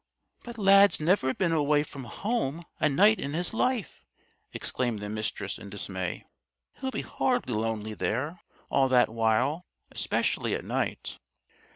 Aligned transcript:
"But 0.43 0.57
Lad's 0.57 0.99
never 0.99 1.31
been 1.31 1.51
away 1.51 1.83
from 1.83 2.05
home 2.05 2.63
a 2.79 2.89
night 2.89 3.19
in 3.19 3.33
his 3.33 3.53
life!" 3.53 4.03
exclaimed 4.51 4.99
the 4.99 5.09
Mistress 5.09 5.59
in 5.59 5.69
dismay. 5.69 6.25
"He'll 6.79 6.89
be 6.89 7.01
horribly 7.01 7.53
lonely 7.55 7.93
there, 7.93 8.39
all 8.71 8.87
that 8.87 9.09
while 9.09 9.67
especially 9.91 10.55
at 10.55 10.65
night." 10.65 11.19